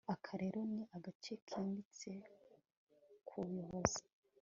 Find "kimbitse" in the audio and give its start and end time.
1.47-2.09